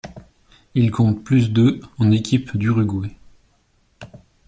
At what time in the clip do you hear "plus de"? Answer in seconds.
1.23-1.79